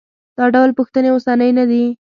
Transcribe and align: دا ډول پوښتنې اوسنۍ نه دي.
دا 0.37 0.45
ډول 0.55 0.69
پوښتنې 0.77 1.09
اوسنۍ 1.13 1.51
نه 1.59 1.65
دي. 1.69 1.83